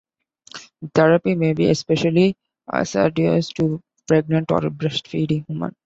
[0.81, 2.35] The therapy may be especially
[2.67, 5.75] hazardous to pregnant or breast-feeding women.